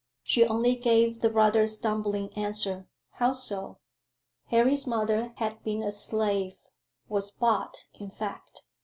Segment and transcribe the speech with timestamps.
[0.23, 3.77] She only gave the rather stumbling answer, "How so?"
[4.45, 6.55] "Harry's mother had been a slave
[7.07, 8.63] was bought, in fact."